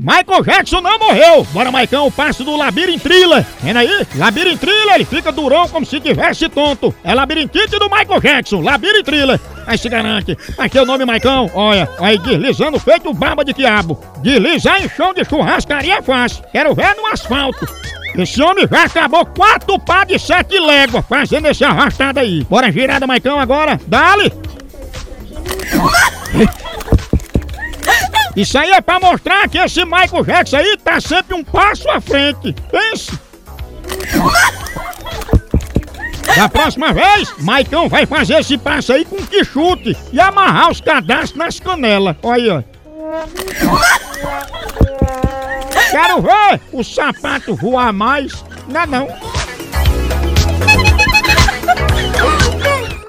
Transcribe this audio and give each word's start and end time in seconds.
Michael 0.00 0.42
Jackson 0.42 0.80
não 0.80 0.98
morreu. 0.98 1.46
Bora, 1.52 1.70
Maicão, 1.70 2.06
o 2.06 2.10
passo 2.10 2.42
do 2.42 2.56
labirintrila. 2.56 3.44
Vendo 3.60 3.76
aí? 3.76 4.06
Labirintrila, 4.16 4.94
ele 4.94 5.04
fica 5.04 5.30
durão 5.30 5.68
como 5.68 5.84
se 5.84 6.00
tivesse 6.00 6.48
tonto. 6.48 6.94
É 7.04 7.12
labirintite 7.12 7.78
do 7.78 7.90
Michael 7.90 8.18
Jackson, 8.18 8.62
labirintrila. 8.62 9.38
Aí 9.66 9.76
se 9.76 9.90
garante. 9.90 10.38
Aqui 10.56 10.78
é 10.78 10.82
o 10.82 10.86
nome, 10.86 11.04
Maicão. 11.04 11.50
Olha, 11.52 11.86
aí 11.98 12.16
deslizando 12.18 12.80
feito 12.80 13.12
baba 13.12 13.44
de 13.44 13.52
quiabo. 13.52 14.02
Deslizar 14.22 14.82
em 14.82 14.88
chão 14.88 15.12
de 15.12 15.22
churrascaria 15.22 15.96
é 15.98 16.02
fácil. 16.02 16.42
Quero 16.50 16.74
ver 16.74 16.96
no 16.96 17.06
asfalto. 17.06 17.68
Esse 18.16 18.40
homem 18.40 18.66
já 18.70 18.84
acabou 18.84 19.26
quatro 19.26 19.78
pá 19.78 20.04
de 20.04 20.18
sete 20.18 20.58
léguas 20.58 21.04
fazendo 21.06 21.46
esse 21.48 21.62
arrastado 21.62 22.20
aí. 22.20 22.42
Bora 22.44 22.72
girada, 22.72 23.06
Maicão, 23.06 23.38
agora. 23.38 23.78
Dale! 23.86 24.32
Isso 28.36 28.58
aí 28.58 28.70
é 28.70 28.80
pra 28.80 29.00
mostrar 29.00 29.48
que 29.48 29.58
esse 29.58 29.84
Michael 29.84 30.24
Jackson 30.24 30.56
aí 30.56 30.76
tá 30.78 31.00
sempre 31.00 31.34
um 31.34 31.44
passo 31.44 31.88
à 31.90 32.00
frente. 32.00 32.54
Pense! 32.70 33.18
Da 36.36 36.48
próxima 36.48 36.92
vez, 36.92 37.34
Maicão 37.38 37.88
vai 37.88 38.06
fazer 38.06 38.34
esse 38.38 38.56
passo 38.56 38.92
aí 38.92 39.04
com 39.04 39.16
que 39.16 39.44
chute 39.44 39.96
e 40.12 40.20
amarrar 40.20 40.70
os 40.70 40.80
cadastros 40.80 41.36
nas 41.36 41.58
canelas. 41.58 42.16
Olha 42.22 42.42
aí, 42.42 42.50
ó. 42.50 42.62
Quero 45.90 46.22
ver 46.22 46.60
o 46.72 46.84
sapato 46.84 47.56
voar 47.56 47.92
mais. 47.92 48.44
Não, 48.68 48.80
é 48.80 48.86
não. 48.86 49.08